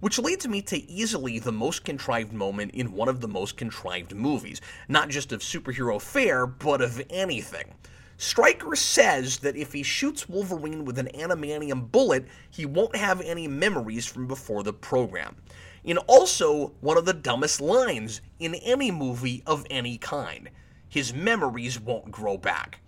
[0.00, 4.14] Which leads me to easily the most contrived moment in one of the most contrived
[4.14, 7.72] movies, not just of superhero fare, but of anything.
[8.16, 13.48] Stryker says that if he shoots Wolverine with an adamantium bullet, he won't have any
[13.48, 15.36] memories from before the program.
[15.82, 20.48] In also one of the dumbest lines in any movie of any kind
[20.94, 22.78] his memories won't grow back.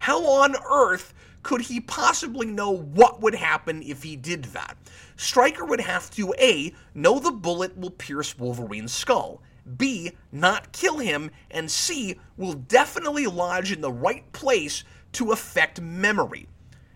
[0.00, 4.76] How on earth could he possibly know what would happen if he did that?
[5.16, 9.40] Stryker would have to A, know the bullet will pierce Wolverine's skull,
[9.76, 15.80] B, not kill him, and C, will definitely lodge in the right place to affect
[15.80, 16.48] memory.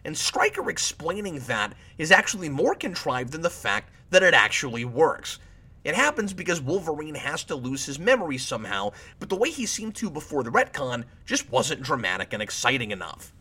[0.04, 5.38] And Stryker explaining that is actually more contrived than the fact that it actually works.
[5.84, 9.94] It happens because Wolverine has to lose his memory somehow, but the way he seemed
[9.96, 13.32] to before the retcon just wasn't dramatic and exciting enough.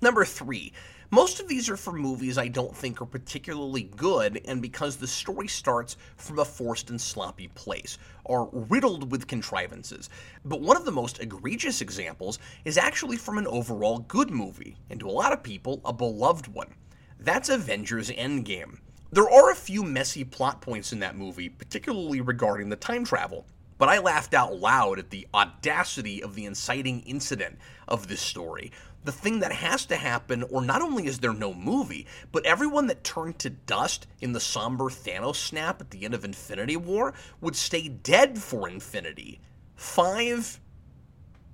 [0.00, 0.72] Number 3.
[1.14, 5.06] Most of these are for movies I don't think are particularly good, and because the
[5.06, 10.08] story starts from a forced and sloppy place, are riddled with contrivances.
[10.42, 14.98] But one of the most egregious examples is actually from an overall good movie, and
[15.00, 16.72] to a lot of people, a beloved one.
[17.20, 18.78] That's Avengers Endgame.
[19.10, 23.44] There are a few messy plot points in that movie, particularly regarding the time travel
[23.82, 27.58] but I laughed out loud at the audacity of the inciting incident
[27.88, 28.70] of this story.
[29.04, 32.86] The thing that has to happen, or not only is there no movie, but everyone
[32.86, 37.12] that turned to dust in the somber Thanos snap at the end of Infinity War
[37.40, 39.40] would stay dead for infinity.
[39.74, 40.60] Five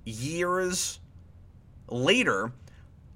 [0.05, 0.99] years
[1.87, 2.53] later,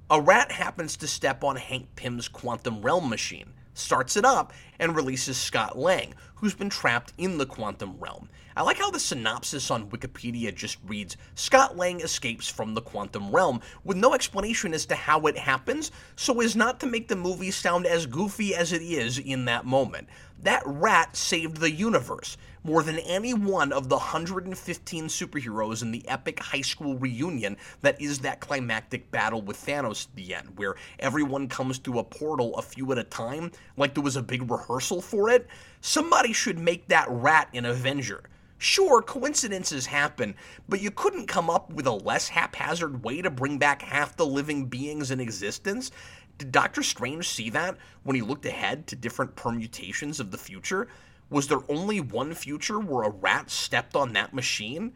[0.10, 4.96] a rat happens to step on Hank Pym's quantum realm machine starts it up, and
[4.96, 6.14] releases Scott Lang,
[6.44, 8.28] who's been trapped in the quantum realm.
[8.58, 13.32] I like how the synopsis on Wikipedia just reads Scott Lang escapes from the quantum
[13.32, 17.16] realm, with no explanation as to how it happens, so as not to make the
[17.16, 20.10] movie sound as goofy as it is in that moment.
[20.42, 26.08] That rat saved the universe more than any one of the 115 superheroes in the
[26.08, 30.76] epic high school reunion that is that climactic battle with Thanos at the end, where
[31.00, 34.50] everyone comes through a portal a few at a time, like there was a big
[34.50, 35.48] rehearsal for it.
[35.86, 38.24] Somebody should make that rat an Avenger.
[38.58, 40.34] Sure, coincidences happen,
[40.70, 44.26] but you couldn't come up with a less haphazard way to bring back half the
[44.26, 45.92] living beings in existence?
[46.38, 50.88] Did Doctor Strange see that when he looked ahead to different permutations of the future?
[51.30, 54.94] Was there only one future where a rat stepped on that machine?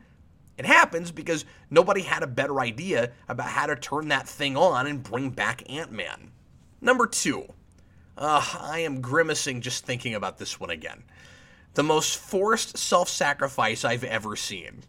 [0.58, 4.88] It happens because nobody had a better idea about how to turn that thing on
[4.88, 6.32] and bring back Ant Man.
[6.80, 7.54] Number two.
[8.18, 11.04] Uh, I am grimacing just thinking about this one again.
[11.76, 14.82] The most forced self sacrifice I've ever seen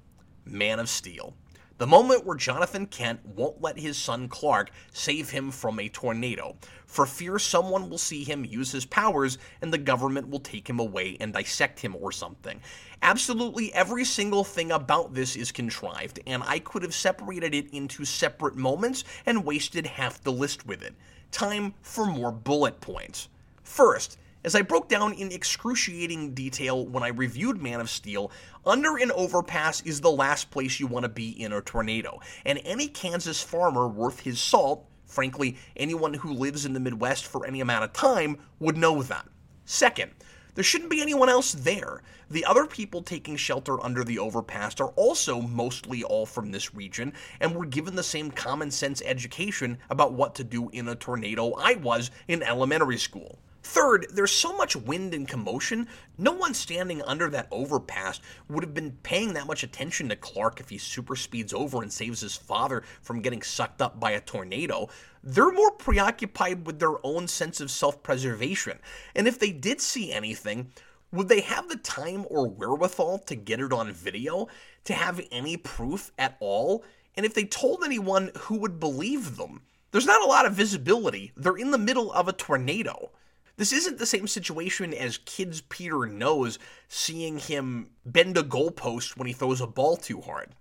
[0.47, 1.35] Man of Steel.
[1.79, 6.57] The moment where Jonathan Kent won't let his son Clark save him from a tornado,
[6.87, 10.81] for fear someone will see him use his powers and the government will take him
[10.81, 12.61] away and dissect him or something.
[13.01, 18.05] Absolutely every single thing about this is contrived, and I could have separated it into
[18.05, 20.97] separate moments and wasted half the list with it.
[21.31, 23.29] Time for more bullet points.
[23.63, 28.31] First, as I broke down in excruciating detail when I reviewed Man of Steel,
[28.65, 32.61] under an overpass is the last place you want to be in a tornado, and
[32.65, 37.61] any Kansas farmer worth his salt, frankly, anyone who lives in the Midwest for any
[37.61, 39.27] amount of time, would know that.
[39.65, 40.13] Second,
[40.55, 42.03] there shouldn't be anyone else there.
[42.31, 47.13] The other people taking shelter under the overpass are also mostly all from this region
[47.41, 51.53] and were given the same common sense education about what to do in a tornado
[51.53, 53.39] I was in elementary school.
[53.71, 58.73] Third, there's so much wind and commotion, no one standing under that overpass would have
[58.73, 62.35] been paying that much attention to Clark if he super speeds over and saves his
[62.35, 64.89] father from getting sucked up by a tornado.
[65.23, 68.79] They're more preoccupied with their own sense of self preservation.
[69.15, 70.73] And if they did see anything,
[71.13, 74.49] would they have the time or wherewithal to get it on video,
[74.85, 76.85] to have any proof at all?
[77.17, 79.61] And if they told anyone, who would believe them?
[79.91, 81.33] There's not a lot of visibility.
[81.37, 83.11] They're in the middle of a tornado.
[83.59, 89.27] This isn't the same situation as Kids Peter knows seeing him bend a goalpost when
[89.27, 90.55] he throws a ball too hard.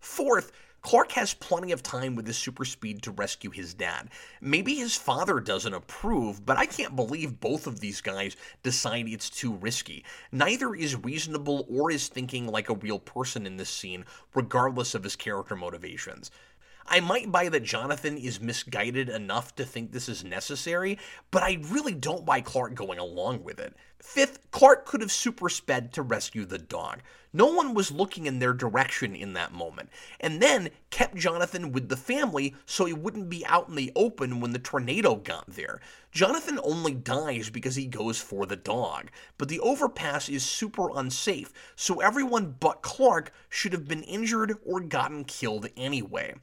[0.00, 4.08] Fourth, Clark has plenty of time with his super speed to rescue his dad.
[4.40, 9.28] Maybe his father doesn't approve, but I can't believe both of these guys decide it's
[9.28, 10.02] too risky.
[10.32, 15.04] Neither is reasonable or is thinking like a real person in this scene, regardless of
[15.04, 16.30] his character motivations.
[16.90, 20.98] I might buy that Jonathan is misguided enough to think this is necessary,
[21.30, 23.74] but I really don't buy Clark going along with it.
[24.00, 27.02] Fifth, Clark could have super sped to rescue the dog.
[27.32, 31.90] No one was looking in their direction in that moment, and then kept Jonathan with
[31.90, 35.80] the family so he wouldn't be out in the open when the tornado got there.
[36.10, 41.52] Jonathan only dies because he goes for the dog, but the overpass is super unsafe,
[41.76, 46.34] so everyone but Clark should have been injured or gotten killed anyway.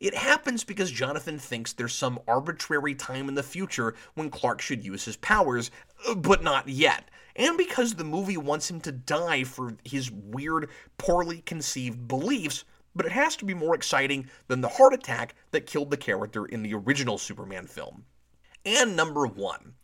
[0.00, 4.84] It happens because Jonathan thinks there's some arbitrary time in the future when Clark should
[4.84, 5.70] use his powers,
[6.06, 7.10] uh, but not yet.
[7.34, 10.68] And because the movie wants him to die for his weird,
[10.98, 15.66] poorly conceived beliefs, but it has to be more exciting than the heart attack that
[15.66, 18.04] killed the character in the original Superman film.
[18.64, 19.74] And number one.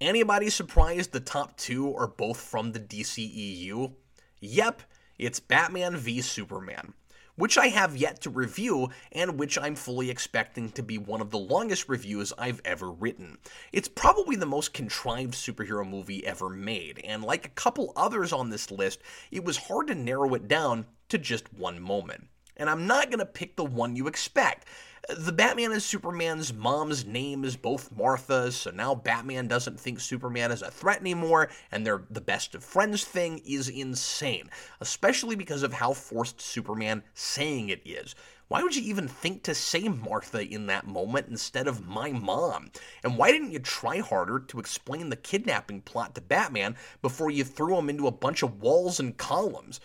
[0.00, 3.92] Anybody surprised the top two are both from the DCEU?
[4.40, 4.82] Yep,
[5.18, 6.94] it's Batman v Superman
[7.42, 11.30] which I have yet to review and which I'm fully expecting to be one of
[11.30, 13.36] the longest reviews I've ever written.
[13.72, 18.50] It's probably the most contrived superhero movie ever made, and like a couple others on
[18.50, 19.00] this list,
[19.32, 22.28] it was hard to narrow it down to just one moment.
[22.62, 24.68] And I'm not going to pick the one you expect.
[25.08, 30.52] The Batman and Superman's mom's name is both Martha, so now Batman doesn't think Superman
[30.52, 34.48] is a threat anymore, and they're the best of friends thing is insane,
[34.80, 38.14] especially because of how forced Superman saying it is.
[38.46, 42.70] Why would you even think to say Martha in that moment instead of my mom?
[43.02, 47.42] And why didn't you try harder to explain the kidnapping plot to Batman before you
[47.42, 49.80] threw him into a bunch of walls and columns?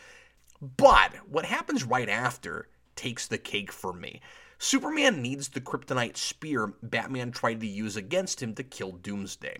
[0.62, 4.22] But what happens right after takes the cake for me.
[4.60, 9.60] Superman needs the kryptonite spear Batman tried to use against him to kill Doomsday.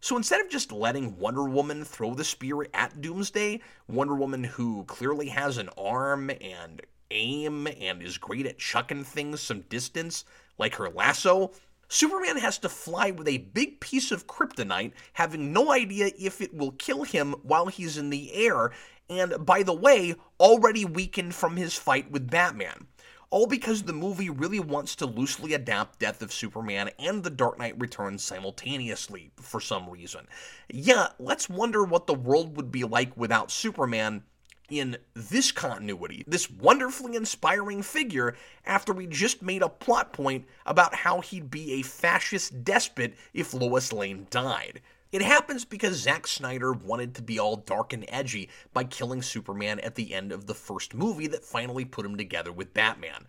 [0.00, 4.84] So instead of just letting Wonder Woman throw the spear at Doomsday, Wonder Woman, who
[4.84, 6.80] clearly has an arm and
[7.10, 10.24] aim and is great at chucking things some distance,
[10.56, 11.52] like her lasso,
[11.88, 16.54] Superman has to fly with a big piece of kryptonite, having no idea if it
[16.54, 18.72] will kill him while he's in the air,
[19.08, 22.86] and by the way, already weakened from his fight with Batman
[23.30, 27.58] all because the movie really wants to loosely adapt Death of Superman and The Dark
[27.58, 30.26] Knight Returns simultaneously for some reason.
[30.72, 34.22] Yeah, let's wonder what the world would be like without Superman
[34.70, 38.34] in this continuity, this wonderfully inspiring figure,
[38.66, 43.54] after we just made a plot point about how he'd be a fascist despot if
[43.54, 44.82] Lois Lane died.
[45.10, 49.80] It happens because Zack Snyder wanted to be all dark and edgy by killing Superman
[49.80, 53.26] at the end of the first movie that finally put him together with Batman.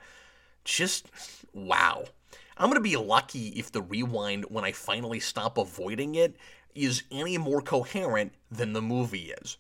[0.66, 1.08] Just
[1.54, 2.04] wow.
[2.58, 6.36] I'm going to be lucky if the rewind, when I finally stop avoiding it,
[6.76, 9.58] is any more coherent than the movie is.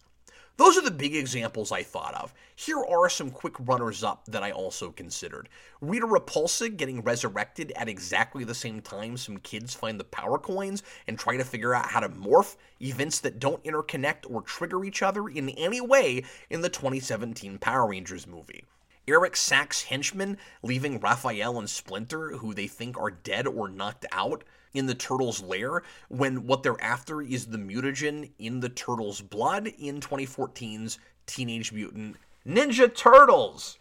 [0.59, 2.33] Those are the big examples I thought of.
[2.53, 5.47] Here are some quick runners up that I also considered.
[5.79, 10.83] Rita Repulsa getting resurrected at exactly the same time some kids find the power coins
[11.07, 15.01] and try to figure out how to morph, events that don't interconnect or trigger each
[15.01, 18.65] other in any way in the 2017 Power Rangers movie.
[19.07, 24.43] Eric Sacks' henchmen leaving Raphael and Splinter, who they think are dead or knocked out,
[24.73, 29.67] in the turtle's lair when what they're after is the mutagen in the turtle's blood
[29.79, 32.17] in 2014's Teenage Mutant
[32.47, 33.77] Ninja Turtles.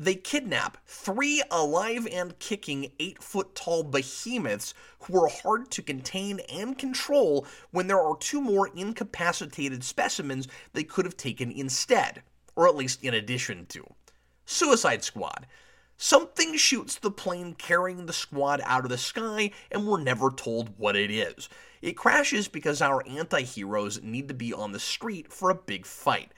[0.00, 6.38] They kidnap three alive and kicking eight foot tall behemoths who are hard to contain
[6.48, 12.22] and control when there are two more incapacitated specimens they could have taken instead,
[12.54, 13.84] or at least in addition to.
[14.46, 15.48] Suicide Squad.
[16.00, 20.78] Something shoots the plane carrying the squad out of the sky, and we're never told
[20.78, 21.48] what it is.
[21.82, 25.84] It crashes because our anti heroes need to be on the street for a big
[25.84, 26.30] fight.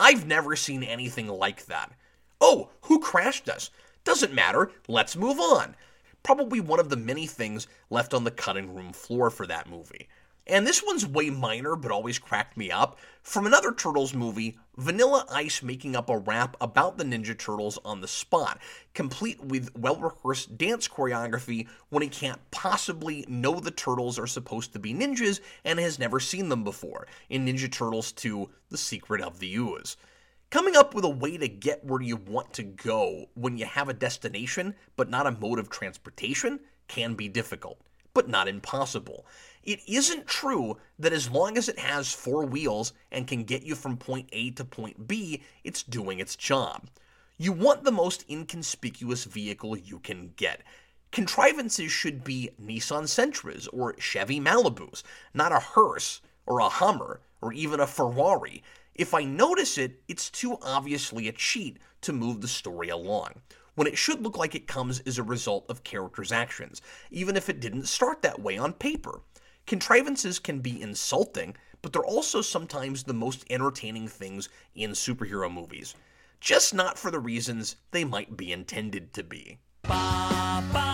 [0.00, 1.92] I've never seen anything like that.
[2.40, 3.70] Oh, who crashed us?
[4.02, 5.76] Doesn't matter, let's move on.
[6.24, 10.08] Probably one of the many things left on the cutting room floor for that movie.
[10.46, 12.98] And this one's way minor, but always cracked me up.
[13.22, 18.02] From another Turtles movie, Vanilla Ice making up a rap about the Ninja Turtles on
[18.02, 18.60] the spot,
[18.92, 24.74] complete with well rehearsed dance choreography when he can't possibly know the Turtles are supposed
[24.74, 29.22] to be ninjas and has never seen them before, in Ninja Turtles 2 The Secret
[29.22, 29.96] of the Ooze.
[30.50, 33.88] Coming up with a way to get where you want to go when you have
[33.88, 37.80] a destination but not a mode of transportation can be difficult,
[38.14, 39.26] but not impossible.
[39.64, 43.74] It isn't true that as long as it has four wheels and can get you
[43.74, 46.88] from point A to point B, it's doing its job.
[47.36, 50.62] You want the most inconspicuous vehicle you can get.
[51.10, 55.02] Contrivances should be Nissan Sentras or Chevy Malibus,
[55.32, 58.62] not a hearse or a Hummer or even a Ferrari.
[58.94, 63.40] If I notice it, it's too obviously a cheat to move the story along
[63.74, 67.48] when it should look like it comes as a result of characters' actions, even if
[67.48, 69.20] it didn't start that way on paper.
[69.66, 75.94] Contrivances can be insulting, but they're also sometimes the most entertaining things in superhero movies.
[76.40, 79.58] Just not for the reasons they might be intended to be.
[79.82, 80.93] Ba, ba,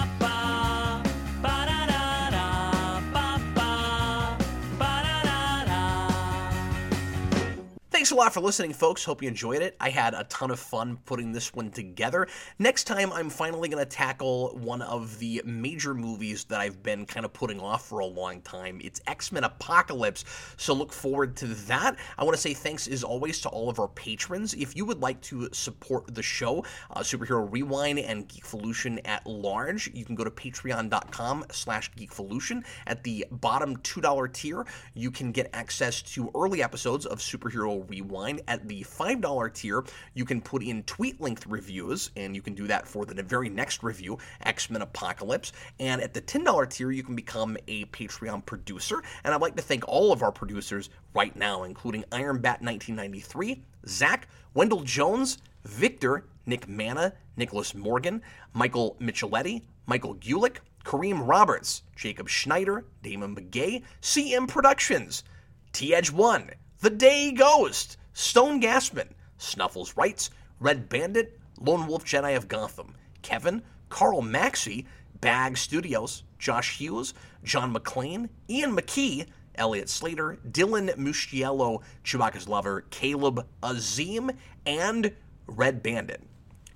[8.00, 9.04] Thanks a lot for listening, folks.
[9.04, 9.76] Hope you enjoyed it.
[9.78, 12.28] I had a ton of fun putting this one together.
[12.58, 17.04] Next time, I'm finally going to tackle one of the major movies that I've been
[17.04, 18.80] kind of putting off for a long time.
[18.82, 20.24] It's X Men Apocalypse,
[20.56, 21.98] so look forward to that.
[22.16, 24.54] I want to say thanks, as always, to all of our patrons.
[24.54, 29.90] If you would like to support the show, uh, Superhero Rewind and Geekvolution at large,
[29.92, 32.64] you can go to patreon.com slash geekvolution.
[32.86, 37.99] At the bottom $2 tier, you can get access to early episodes of Superhero Rewind.
[38.48, 39.84] At the $5 tier,
[40.14, 43.48] you can put in tweet length reviews, and you can do that for the very
[43.48, 45.52] next review, X Men Apocalypse.
[45.78, 49.02] And at the $10 tier, you can become a Patreon producer.
[49.24, 53.62] And I'd like to thank all of our producers right now, including Iron Bat 1993,
[53.86, 58.22] Zach, Wendell Jones, Victor, Nick Mana, Nicholas Morgan,
[58.52, 65.24] Michael Micheletti, Michael Gulick, Kareem Roberts, Jacob Schneider, Damon McGay, CM Productions,
[65.72, 72.34] T Edge 1, The Day Ghost, Stone Gasman, Snuffles Wrights, Red Bandit, Lone Wolf Jedi
[72.34, 74.86] of Gotham, Kevin, Carl Maxey,
[75.20, 77.12] Bag Studios, Josh Hughes,
[77.44, 79.26] John McLean, Ian McKee,
[79.56, 84.30] Elliot Slater, Dylan Muschiello, Chewbacca's Lover, Caleb Azim,
[84.64, 85.14] and
[85.48, 86.22] Red Bandit.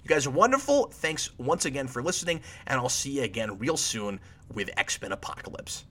[0.02, 0.88] You guys are wonderful.
[0.92, 4.20] Thanks once again for listening, and I'll see you again real soon
[4.52, 5.86] with X Men Apocalypse.